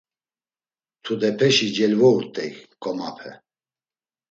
[1.03, 2.51] Tudepeşi celvourt̆ey
[2.81, 3.31] ǩomape.